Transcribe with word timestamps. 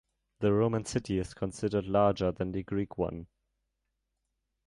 The 0.39 0.51
Roman 0.51 0.83
city 0.85 1.19
is 1.19 1.35
considerably 1.35 1.91
larger 1.91 2.31
than 2.31 2.53
the 2.53 2.63
Greek 2.63 2.97
one. 2.97 3.27